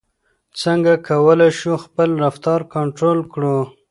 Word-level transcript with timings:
څنګه 0.61 0.91
کولای 1.07 1.49
شو 1.59 1.73
خپل 1.85 2.09
رفتار 2.23 2.59
کنټرول 2.75 3.19
کړو؟ 3.33 3.57